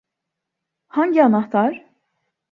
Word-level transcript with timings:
Hangi 0.87 1.23
anahtar? 1.23 1.85